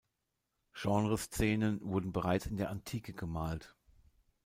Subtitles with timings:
[0.73, 3.75] Genreszenen wurden bereits in der Antike gemalt.